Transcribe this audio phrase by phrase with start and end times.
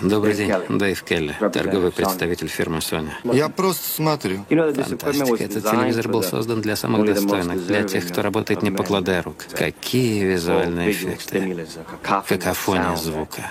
[0.00, 3.10] Добрый день, Дэйв Келли, торговый представитель фирмы Sony.
[3.34, 4.44] Я просто смотрю.
[4.48, 5.44] Фантастика.
[5.44, 9.44] Этот телевизор был создан для самых достойных, для тех, кто работает не покладая рук.
[9.52, 11.66] Какие визуальные эффекты.
[12.02, 13.42] Какофония звука.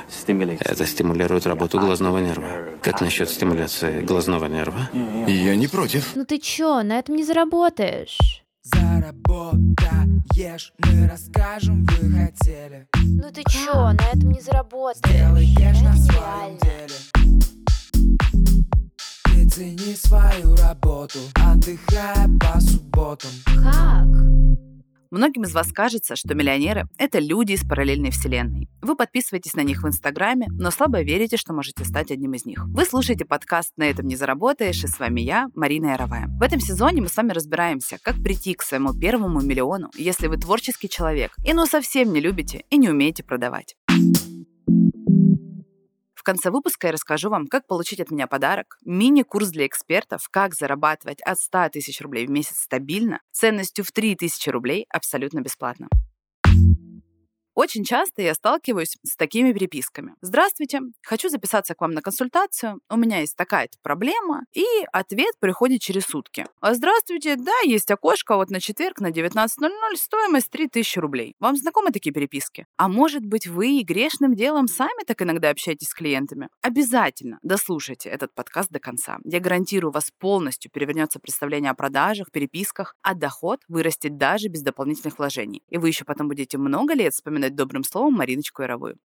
[0.60, 2.48] Это стимулирует работу глазного нерва.
[2.82, 4.90] Как насчет стимуляции глазного нерва?
[5.28, 6.16] Я не против.
[6.16, 8.18] Ну ты чё, на этом не заработаешь.
[8.74, 12.88] Заработаешь, мы расскажем, вы хотели.
[13.02, 14.98] Ну ты чё, на этом не заработаешь.
[15.06, 16.96] Сделаешь Это на своем деле.
[19.26, 23.32] Ты цени свою работу, отдыхая по субботам.
[23.46, 24.27] Как?
[25.10, 28.70] Многим из вас кажется, что миллионеры— это люди из параллельной вселенной.
[28.82, 32.64] Вы подписываетесь на них в Инстаграме, но слабо верите, что можете стать одним из них.
[32.68, 36.28] Вы слушаете подкаст «На этом не заработаешь», и с вами я, Марина Яровая.
[36.28, 40.38] В этом сезоне мы с вами разбираемся, как прийти к своему первому миллиону, если вы
[40.38, 43.76] творческий человек, и ну совсем не любите и не умеете продавать.
[46.28, 51.22] Конце выпуска я расскажу вам, как получить от меня подарок, мини-курс для экспертов, как зарабатывать
[51.22, 55.88] от 100 тысяч рублей в месяц стабильно, ценностью в 3000 рублей абсолютно бесплатно.
[57.58, 60.14] Очень часто я сталкиваюсь с такими переписками.
[60.22, 64.64] Здравствуйте, хочу записаться к вам на консультацию, у меня есть такая-то проблема, и
[64.94, 66.46] ответ приходит через сутки.
[66.62, 71.34] А здравствуйте, да, есть окошко вот на четверг на 19.00, стоимость 3000 рублей.
[71.40, 72.68] Вам знакомы такие переписки?
[72.78, 76.50] А может быть вы грешным делом сами так иногда общаетесь с клиентами?
[76.62, 79.18] Обязательно дослушайте этот подкаст до конца.
[79.24, 84.62] Я гарантирую, у вас полностью перевернется представление о продажах, переписках, а доход вырастет даже без
[84.62, 85.64] дополнительных вложений.
[85.70, 88.98] И вы еще потом будете много лет вспоминать добрым словом Мариночку Яровую.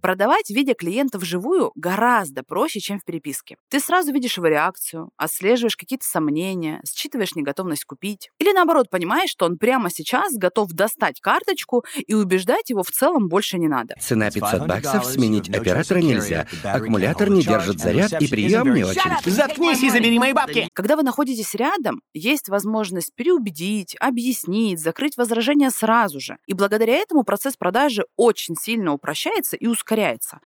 [0.00, 3.56] Продавать, видя клиента вживую, гораздо проще, чем в переписке.
[3.68, 8.30] Ты сразу видишь его реакцию, отслеживаешь какие-то сомнения, считываешь неготовность купить.
[8.38, 13.28] Или наоборот, понимаешь, что он прямо сейчас готов достать карточку и убеждать его в целом
[13.28, 13.96] больше не надо.
[14.00, 16.46] Цена 500 баксов, сменить оператора нельзя.
[16.62, 19.00] Аккумулятор не держит заряд и прием не очень.
[19.24, 20.68] Заткнись и забери мои бабки!
[20.74, 26.38] Когда вы находитесь рядом, есть возможность переубедить, объяснить, закрыть возражения сразу же.
[26.46, 29.87] И благодаря этому процесс продажи очень сильно упрощается и ускоряется.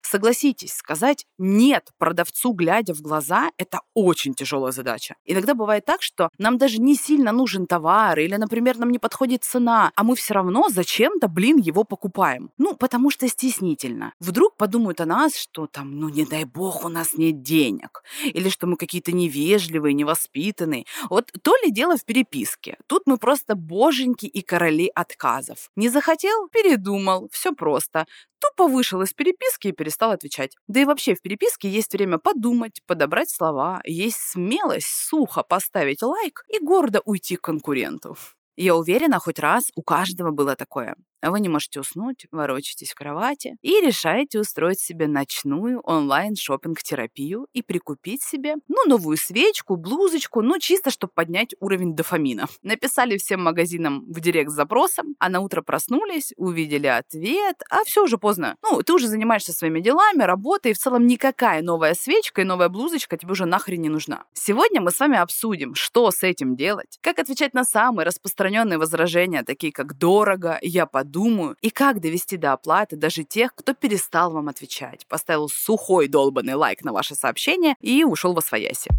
[0.02, 5.16] Согласитесь, сказать «нет» продавцу, глядя в глаза, это очень тяжелая задача.
[5.25, 9.44] Иногда бывает так, что нам даже не сильно нужен товар, или, например, нам не подходит
[9.44, 12.51] цена, а мы все равно зачем-то, блин, его покупаем.
[12.57, 14.13] Ну, потому что стеснительно.
[14.19, 18.03] Вдруг подумают о нас, что там, ну, не дай бог, у нас нет денег.
[18.24, 20.85] Или что мы какие-то невежливые, невоспитанные.
[21.09, 22.78] Вот то ли дело в переписке.
[22.88, 25.69] Тут мы просто боженьки и короли отказов.
[25.75, 26.47] Не захотел?
[26.50, 27.30] Передумал.
[27.31, 28.06] Все просто.
[28.41, 30.56] Тупо вышел из переписки и перестал отвечать.
[30.68, 36.44] Да и вообще в переписке есть время подумать, подобрать слова, есть смелость сухо поставить лайк
[36.50, 38.18] и гордо уйти к конкуренту.
[38.57, 40.96] Я уверена, хоть раз у каждого было такое.
[41.22, 47.48] Вы не можете уснуть, ворочаетесь в кровати и решаете устроить себе ночную онлайн шопинг терапию
[47.54, 52.48] и прикупить себе, ну, новую свечку, блузочку, ну, чисто, чтобы поднять уровень дофамина.
[52.64, 58.04] Написали всем магазинам в директ с запросом, а на утро проснулись, увидели ответ, а все
[58.04, 58.56] уже поздно.
[58.64, 62.70] Ну, ты уже занимаешься своими делами, работой, и в целом никакая новая свечка и новая
[62.70, 64.26] блузочка тебе уже нахрен не нужна.
[64.34, 69.44] Сегодня мы с вами обсудим, что с этим делать, как отвечать на самые распространенные возражения,
[69.44, 74.48] такие как «дорого», «я подумаю», и как довести до оплаты даже тех, кто перестал вам
[74.48, 78.90] отвечать, поставил сухой долбанный лайк на ваше сообщение и ушел во свояси.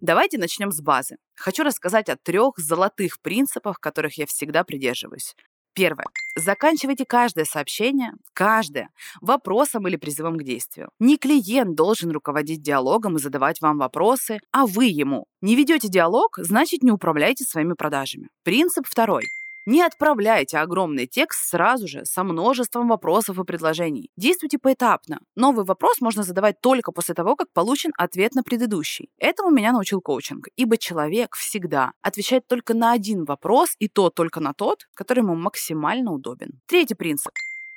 [0.00, 1.16] Давайте начнем с базы.
[1.34, 5.34] Хочу рассказать о трех золотых принципах, которых я всегда придерживаюсь.
[5.74, 6.06] Первое.
[6.36, 8.88] Заканчивайте каждое сообщение, каждое,
[9.20, 10.88] вопросом или призывом к действию.
[11.00, 15.26] Не клиент должен руководить диалогом и задавать вам вопросы, а вы ему.
[15.42, 18.28] Не ведете диалог, значит не управляете своими продажами.
[18.42, 19.24] Принцип второй.
[19.66, 24.10] Не отправляйте огромный текст сразу же со множеством вопросов и предложений.
[24.16, 25.18] Действуйте поэтапно.
[25.34, 29.10] Новый вопрос можно задавать только после того, как получен ответ на предыдущий.
[29.18, 34.38] Этому меня научил коучинг, ибо человек всегда отвечает только на один вопрос, и то только
[34.38, 36.60] на тот, который ему максимально удобен.
[36.66, 37.32] Третий принцип.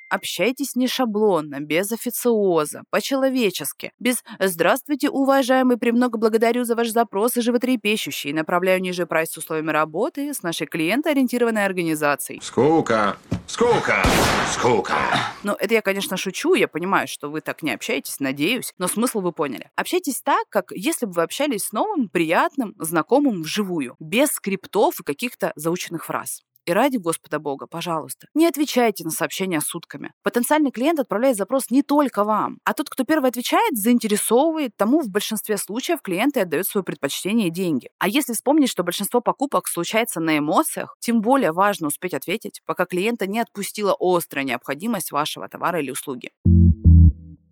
[0.09, 7.41] Общайтесь не шаблонно, без официоза, по-человечески, без «Здравствуйте, уважаемый, премного благодарю за ваш запрос и
[7.41, 12.41] животрепещущий, направляю ниже прайс с условиями работы с нашей клиентоориентированной организацией».
[12.41, 14.03] Скука, скука,
[14.51, 14.97] скука.
[15.43, 19.21] Ну, это я, конечно, шучу, я понимаю, что вы так не общаетесь, надеюсь, но смысл
[19.21, 19.69] вы поняли.
[19.75, 25.03] Общайтесь так, как если бы вы общались с новым, приятным, знакомым вживую, без скриптов и
[25.03, 26.41] каких-то заученных фраз.
[26.65, 30.11] И ради Господа Бога, пожалуйста, не отвечайте на сообщения сутками.
[30.23, 35.09] Потенциальный клиент отправляет запрос не только вам, а тот, кто первый отвечает, заинтересовывает, тому в
[35.09, 37.89] большинстве случаев клиент и отдает свое предпочтение и деньги.
[37.97, 42.85] А если вспомнить, что большинство покупок случается на эмоциях, тем более важно успеть ответить, пока
[42.85, 46.29] клиента не отпустила острая необходимость вашего товара или услуги.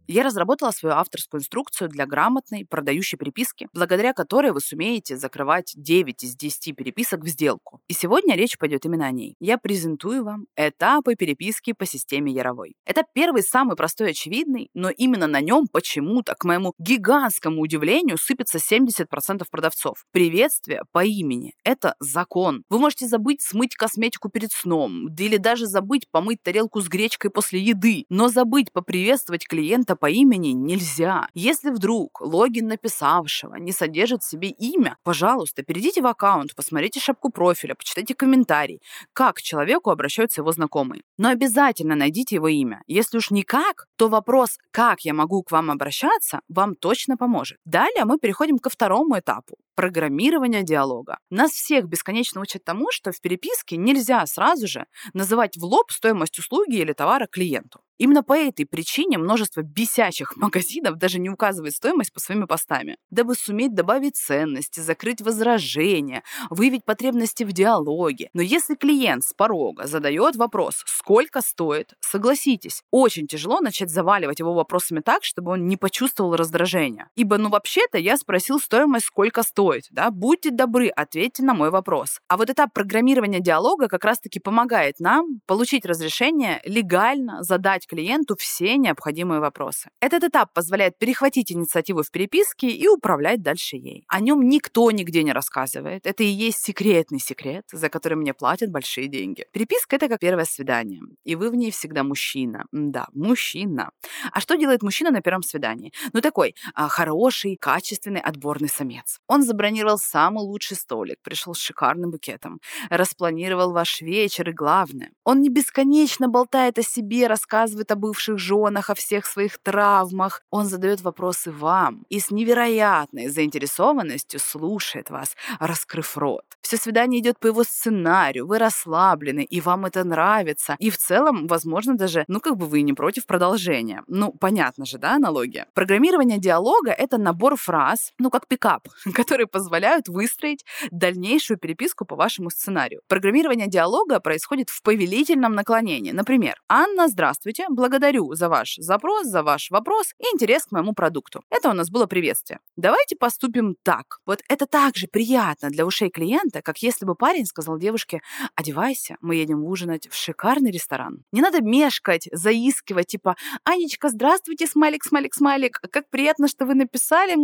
[0.09, 6.23] Я разработала свою авторскую инструкцию для грамотной продающей переписки, благодаря которой вы сумеете закрывать 9
[6.23, 7.81] из 10 переписок в сделку.
[7.89, 9.35] И сегодня речь пойдет именно о ней.
[9.41, 12.75] Я презентую вам этапы переписки по системе Яровой.
[12.85, 18.59] Это первый, самый простой очевидный, но именно на нем почему-то, к моему гигантскому удивлению, сыпется
[18.59, 20.05] 70% продавцов.
[20.13, 22.63] Приветствие по имени– это закон.
[22.69, 27.59] Вы можете забыть смыть косметику перед сном, или даже забыть помыть тарелку с гречкой после
[27.59, 31.27] еды, но забыть поприветствовать клиента по имени нельзя.
[31.33, 37.29] Если вдруг логин написавшего не содержит в себе имя, пожалуйста, перейдите в аккаунт, посмотрите шапку
[37.29, 38.81] профиля, почитайте комментарий,
[39.13, 41.03] как к человеку обращаются его знакомые.
[41.17, 42.81] Но обязательно найдите его имя.
[42.87, 47.57] Если уж никак, то вопрос «как я могу к вам обращаться» вам точно поможет.
[47.65, 51.19] Далее мы переходим ко второму этапу программирования диалога.
[51.29, 56.39] Нас всех бесконечно учат тому, что в переписке нельзя сразу же называть в лоб стоимость
[56.39, 57.79] услуги или товара клиенту.
[57.97, 63.33] Именно по этой причине множество бесячих магазинов даже не указывает стоимость по своими постами, дабы
[63.33, 68.29] суметь добавить ценности, закрыть возражения, выявить потребности в диалоге.
[68.33, 74.53] Но если клиент с порога задает вопрос «сколько стоит?», согласитесь, очень тяжело начать заваливать его
[74.53, 77.09] вопросами так, чтобы он не почувствовал раздражения.
[77.15, 80.11] Ибо, ну вообще-то, я спросил стоимость «сколько стоит?», да?
[80.11, 82.19] Будьте добры, ответьте на мой вопрос.
[82.27, 87.43] А вот этап программирования диалога как раз-таки помогает нам получить разрешение легально
[87.87, 89.89] задать клиенту все необходимые вопросы.
[90.01, 94.03] Этот этап позволяет перехватить инициативу в переписке и управлять дальше ей.
[94.07, 96.05] О нем никто нигде не рассказывает.
[96.05, 99.45] Это и есть секретный секрет, за который мне платят большие деньги.
[99.51, 101.01] Переписка— это как первое свидание.
[101.25, 102.65] И вы в ней всегда мужчина.
[102.71, 103.89] Да, мужчина.
[104.31, 105.91] А что делает мужчина на первом свидании?
[106.13, 109.19] Ну, такой а, хороший, качественный, отборный самец.
[109.27, 115.41] Он забронировал самый лучший столик, пришел с шикарным букетом, распланировал ваш вечер и главное, он
[115.41, 120.41] не бесконечно болтает о себе, рассказывает рассказывает о бывших женах, о всех своих травмах.
[120.49, 126.43] Он задает вопросы вам и с невероятной заинтересованностью слушает вас, раскрыв рот.
[126.61, 130.75] Все свидание идет по его сценарию, вы расслаблены, и вам это нравится.
[130.79, 134.03] И в целом, возможно, даже, ну, как бы вы не против продолжения.
[134.07, 135.65] Ну, понятно же, да, аналогия?
[135.73, 142.49] Программирование диалога— это набор фраз, ну, как пикап, которые позволяют выстроить дальнейшую переписку по вашему
[142.49, 143.01] сценарию.
[143.07, 146.11] Программирование диалога происходит в повелительном наклонении.
[146.11, 151.43] Например, «Анна, здравствуйте, благодарю за ваш запрос, за ваш вопрос и интерес к моему продукту.
[151.49, 152.59] Это у нас было приветствие.
[152.75, 154.19] Давайте поступим так.
[154.25, 158.21] Вот это так же приятно для ушей клиента, как если бы парень сказал девушке,
[158.55, 161.23] одевайся, мы едем ужинать в шикарный ресторан.
[161.31, 167.35] Не надо мешкать, заискивать, типа, Анечка, здравствуйте, смайлик, смайлик, смайлик, как приятно, что вы написали,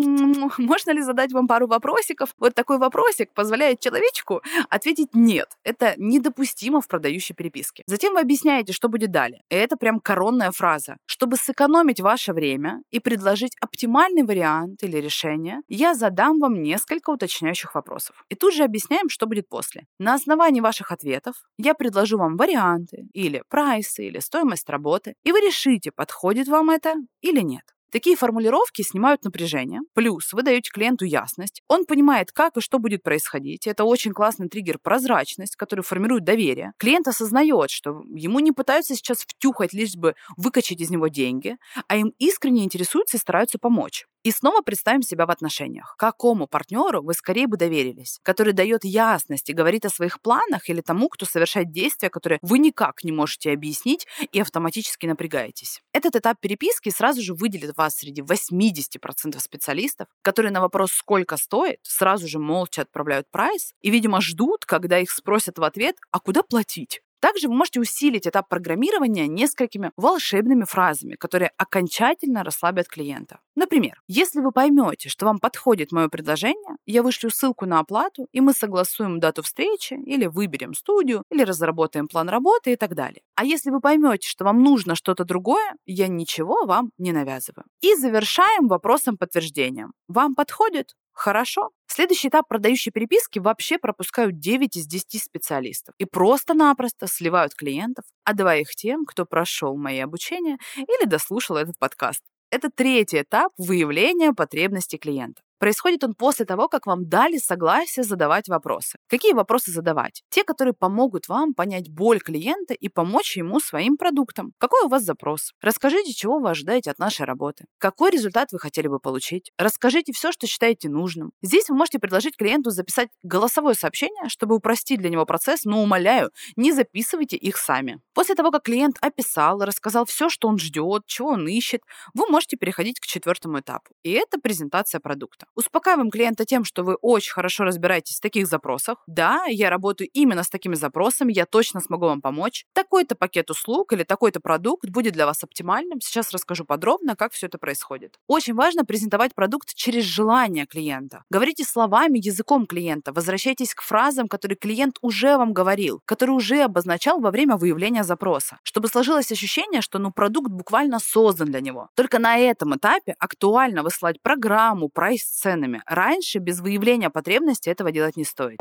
[0.61, 2.33] можно ли задать вам пару вопросиков?
[2.37, 5.49] Вот такой вопросик позволяет человечку ответить нет.
[5.63, 7.83] Это недопустимо в продающей переписке.
[7.87, 9.43] Затем вы объясняете, что будет далее.
[9.49, 10.97] Это прям коронная фраза.
[11.07, 17.73] Чтобы сэкономить ваше время и предложить оптимальный вариант или решение, я задам вам несколько уточняющих
[17.73, 18.23] вопросов.
[18.29, 19.87] И тут же объясняем, что будет после.
[19.99, 25.39] На основании ваших ответов я предложу вам варианты или прайсы, или стоимость работы, и вы
[25.39, 27.72] решите, подходит вам это или нет.
[27.93, 29.81] Такие формулировки снимают напряжение.
[29.93, 31.61] Плюс вы даете клиенту ясность.
[31.67, 33.67] Он понимает, как и что будет происходить.
[33.67, 36.73] Это очень классный триггер прозрачность, который формирует доверие.
[36.79, 41.57] Клиент осознает, что ему не пытаются сейчас втюхать, лишь бы выкачать из него деньги,
[41.87, 44.07] а им искренне интересуются и стараются помочь.
[44.23, 45.95] И снова представим себя в отношениях.
[45.97, 48.19] Какому партнеру вы скорее бы доверились?
[48.23, 52.59] Который дает ясность и говорит о своих планах или тому, кто совершает действия, которые вы
[52.59, 55.81] никак не можете объяснить и автоматически напрягаетесь?
[55.91, 61.79] Этот этап переписки сразу же выделит вас среди 80% специалистов, которые на вопрос «сколько стоит?»
[61.83, 66.43] сразу же молча отправляют прайс и, видимо, ждут, когда их спросят в ответ «а куда
[66.43, 73.39] платить?» Также вы можете усилить этап программирования несколькими волшебными фразами, которые окончательно расслабят клиента.
[73.55, 78.41] Например, если вы поймете, что вам подходит мое предложение, я вышлю ссылку на оплату, и
[78.41, 83.21] мы согласуем дату встречи, или выберем студию, или разработаем план работы и так далее.
[83.35, 87.63] А если вы поймете, что вам нужно что-то другое, я ничего вам не навязываю.
[87.79, 89.87] И завершаем вопросом подтверждения.
[90.09, 90.93] Вам подходит?
[91.13, 91.69] Хорошо.
[91.87, 98.61] Следующий этап продающей переписки вообще пропускают 9 из 10 специалистов и просто-напросто сливают клиентов, отдавая
[98.61, 102.21] их тем, кто прошел мои обучения или дослушал этот подкаст.
[102.49, 105.41] Это третий этап выявления потребностей клиента.
[105.63, 108.97] Происходит он после того, как вам дали согласие задавать вопросы.
[109.07, 110.21] Какие вопросы задавать?
[110.29, 114.51] Те, которые помогут вам понять боль клиента и помочь ему своим продуктом.
[114.57, 115.53] Какой у вас запрос?
[115.61, 117.63] Расскажите, чего вы ожидаете от нашей работы.
[117.77, 119.51] Какой результат вы хотели бы получить?
[119.57, 121.31] Расскажите все, что считаете нужным.
[121.41, 126.31] Здесь вы можете предложить клиенту записать голосовое сообщение, чтобы упростить для него процесс, но умоляю,
[126.57, 128.01] не записывайте их сами.
[128.13, 132.57] После того, как клиент описал, рассказал все, что он ждет, чего он ищет, вы можете
[132.57, 133.93] переходить к четвертому этапу.
[134.03, 135.47] И это презентация продукта.
[135.55, 139.03] Успокаиваем клиента тем, что вы очень хорошо разбираетесь в таких запросах.
[139.05, 142.65] Да, я работаю именно с такими запросами, я точно смогу вам помочь.
[142.73, 146.01] Такой-то пакет услуг или такой-то продукт будет для вас оптимальным.
[146.01, 148.17] Сейчас расскажу подробно, как все это происходит.
[148.25, 151.23] Очень важно презентовать продукт через желание клиента.
[151.29, 153.13] Говорите словами, языком клиента.
[153.13, 158.57] Возвращайтесь к фразам, которые клиент уже вам говорил, которые уже обозначал во время выявления запроса,
[158.63, 161.89] чтобы сложилось ощущение, что ну, продукт буквально создан для него.
[161.95, 165.83] Только на этом этапе актуально выслать программу, прайс ценами.
[165.85, 168.59] Раньше без выявления потребности этого делать не стоит.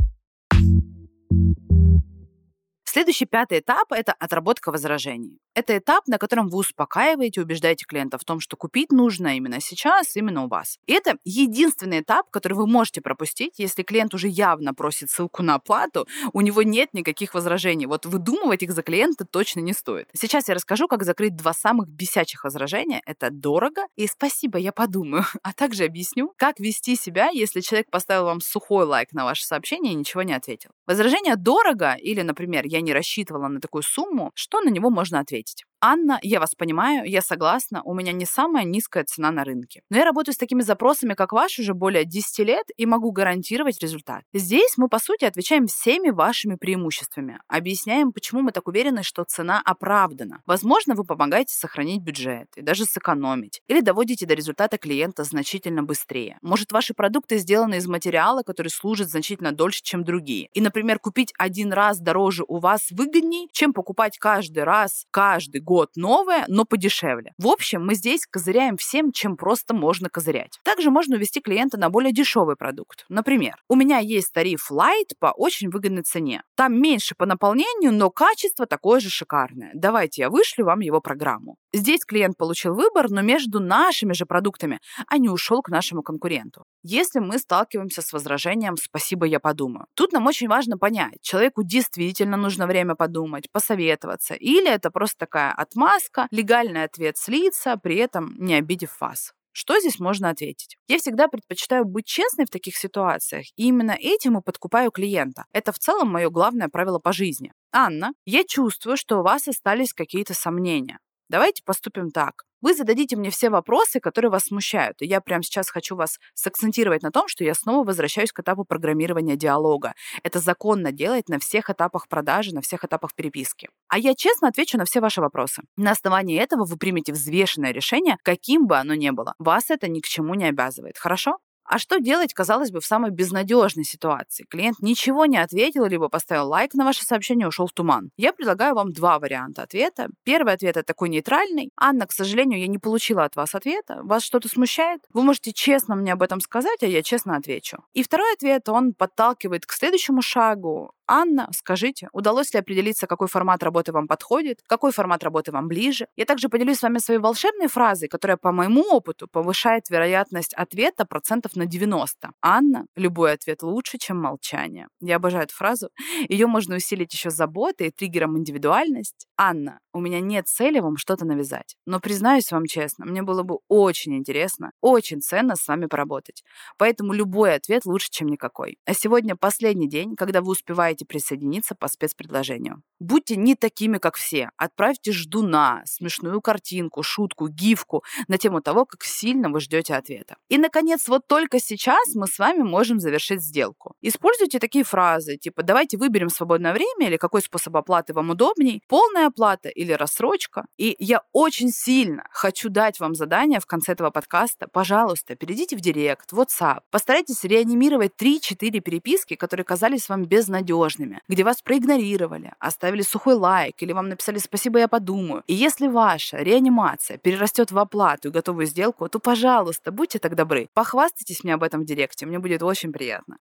[2.92, 5.38] Следующий пятый этап– это отработка возражений.
[5.54, 10.14] Это этап, на котором вы успокаиваете, убеждаете клиента в том, что купить нужно именно сейчас,
[10.14, 10.78] именно у вас.
[10.86, 15.54] И это единственный этап, который вы можете пропустить, если клиент уже явно просит ссылку на
[15.54, 17.86] оплату, у него нет никаких возражений.
[17.86, 20.10] Вот выдумывать их за клиента точно не стоит.
[20.12, 23.00] Сейчас я расскажу, как закрыть два самых бесячих возражения.
[23.06, 25.24] Это дорого и спасибо, я подумаю.
[25.42, 29.94] А также объясню, как вести себя, если человек поставил вам сухой лайк на ваше сообщение
[29.94, 30.70] и ничего не ответил.
[30.86, 35.64] Возражение дорого или, например, я не рассчитывала на такую сумму, что на него можно ответить?
[35.84, 39.82] Анна, я вас понимаю, я согласна, у меня не самая низкая цена на рынке.
[39.90, 43.82] Но я работаю с такими запросами, как ваш, уже более 10 лет и могу гарантировать
[43.82, 44.22] результат.
[44.32, 47.40] Здесь мы, по сути, отвечаем всеми вашими преимуществами.
[47.48, 50.40] Объясняем, почему мы так уверены, что цена оправдана.
[50.46, 53.60] Возможно, вы помогаете сохранить бюджет и даже сэкономить.
[53.66, 56.38] Или доводите до результата клиента значительно быстрее.
[56.42, 60.48] Может, ваши продукты сделаны из материала, который служит значительно дольше, чем другие.
[60.52, 65.71] И, например, купить один раз дороже у вас выгодней, чем покупать каждый раз, каждый год
[65.72, 67.32] год новое, но подешевле.
[67.38, 70.60] В общем, мы здесь козыряем всем, чем просто можно козырять.
[70.64, 73.06] Также можно увести клиента на более дешевый продукт.
[73.08, 76.42] Например, у меня есть тариф Light по очень выгодной цене.
[76.56, 79.70] Там меньше по наполнению, но качество такое же шикарное.
[79.72, 81.56] Давайте я вышлю вам его программу.
[81.72, 86.64] Здесь клиент получил выбор, но между нашими же продуктами, а не ушел к нашему конкуренту.
[86.82, 92.36] Если мы сталкиваемся с возражением «спасибо, я подумаю», тут нам очень важно понять, человеку действительно
[92.36, 98.54] нужно время подумать, посоветоваться, или это просто такая отмазка, легальный ответ слиться, при этом не
[98.54, 99.32] обидев вас.
[99.52, 100.76] Что здесь можно ответить?
[100.88, 105.44] Я всегда предпочитаю быть честной в таких ситуациях, и именно этим и подкупаю клиента.
[105.52, 107.52] Это в целом мое главное правило по жизни.
[107.70, 110.98] Анна, я чувствую, что у вас остались какие-то сомнения.
[111.32, 112.44] Давайте поступим так.
[112.60, 115.00] Вы зададите мне все вопросы, которые вас смущают.
[115.00, 118.64] И я прямо сейчас хочу вас сакцентировать на том, что я снова возвращаюсь к этапу
[118.64, 119.94] программирования диалога.
[120.22, 123.70] Это законно делать на всех этапах продажи, на всех этапах переписки.
[123.88, 125.62] А я честно отвечу на все ваши вопросы.
[125.78, 129.34] На основании этого вы примете взвешенное решение, каким бы оно ни было.
[129.38, 130.98] Вас это ни к чему не обязывает.
[130.98, 131.38] Хорошо?
[131.72, 134.44] А что делать, казалось бы, в самой безнадежной ситуации?
[134.50, 138.10] Клиент ничего не ответил, либо поставил лайк на ваше сообщение ушел в туман.
[138.18, 140.08] Я предлагаю вам два варианта ответа.
[140.22, 141.70] Первый ответ это такой нейтральный.
[141.78, 144.00] Анна, к сожалению, я не получила от вас ответа.
[144.02, 145.00] Вас что-то смущает?
[145.14, 147.78] Вы можете честно мне об этом сказать, а я честно отвечу.
[147.94, 150.92] И второй ответ, он подталкивает к следующему шагу.
[151.14, 156.06] Анна, скажите, удалось ли определиться, какой формат работы вам подходит, какой формат работы вам ближе?
[156.16, 161.04] Я также поделюсь с вами своей волшебной фразой, которая по моему опыту повышает вероятность ответа
[161.04, 162.30] процентов на 90.
[162.40, 164.88] Анна, любой ответ лучше, чем молчание.
[165.00, 165.88] Я обожаю эту фразу.
[166.28, 169.26] Ее можно усилить еще заботой и триггером индивидуальность.
[169.36, 171.76] Анна, у меня нет цели вам что-то навязать.
[171.86, 176.42] Но признаюсь вам честно, мне было бы очень интересно, очень ценно с вами поработать.
[176.78, 178.78] Поэтому любой ответ лучше, чем никакой.
[178.86, 182.82] А сегодня последний день, когда вы успеваете присоединиться по спецпредложению.
[183.00, 184.50] Будьте не такими, как все.
[184.56, 190.36] Отправьте ждуна, смешную картинку, шутку, гифку на тему того, как сильно вы ждете ответа.
[190.48, 193.94] И, наконец, вот только сейчас мы с вами можем завершить сделку.
[194.00, 199.26] Используйте такие фразы, типа «давайте выберем свободное время» или «какой способ оплаты вам удобней», «полная
[199.26, 200.66] оплата» или «рассрочка».
[200.76, 204.68] И я очень сильно хочу дать вам задание в конце этого подкаста.
[204.72, 211.62] Пожалуйста, перейдите в Директ, WhatsApp, постарайтесь реанимировать 3-4 переписки, которые казались вам безнадежными где вас
[211.62, 215.42] проигнорировали, оставили сухой лайк или вам написали «спасибо, я подумаю».
[215.46, 220.68] И если ваша реанимация перерастет в оплату и готовую сделку, то, пожалуйста, будьте так добры,
[220.74, 223.36] похвастайтесь мне об этом в директе, мне будет очень приятно.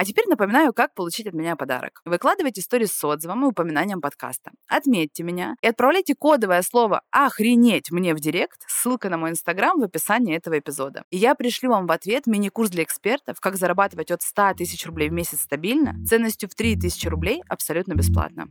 [0.00, 2.00] А теперь напоминаю, как получить от меня подарок.
[2.06, 4.50] Выкладывайте сторис с отзывом и упоминанием подкаста.
[4.66, 9.82] Отметьте меня и отправляйте кодовое слово «Охренеть» мне в директ, ссылка на мой инстаграм в
[9.82, 11.04] описании этого эпизода.
[11.10, 15.10] И я пришлю вам в ответ мини-курс для экспертов, как зарабатывать от 100 тысяч рублей
[15.10, 18.48] в месяц стабильно, ценностью в 3000 рублей абсолютно бесплатно.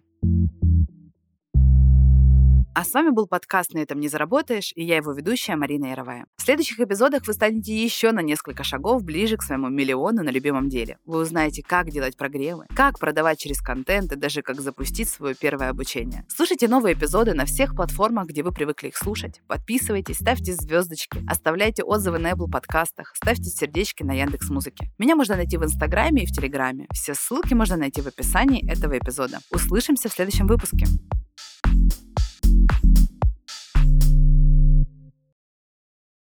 [2.79, 6.25] А с вами был подкаст «На этом не заработаешь» и я его ведущая Марина Яровая.
[6.37, 10.69] В следующих эпизодах вы станете еще на несколько шагов ближе к своему миллиону на любимом
[10.69, 10.97] деле.
[11.03, 15.71] Вы узнаете, как делать прогревы, как продавать через контент и даже как запустить свое первое
[15.71, 16.23] обучение.
[16.29, 19.41] Слушайте новые эпизоды на всех платформах, где вы привыкли их слушать.
[19.47, 24.89] Подписывайтесь, ставьте звездочки, оставляйте отзывы на Apple подкастах, ставьте сердечки на Яндекс Музыке.
[24.97, 26.87] Меня можно найти в Инстаграме и в Телеграме.
[26.93, 29.39] Все ссылки можно найти в описании этого эпизода.
[29.51, 30.85] Услышимся в следующем выпуске.